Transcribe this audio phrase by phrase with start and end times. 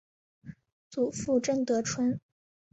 [0.89, 2.19] 祖父郑得春。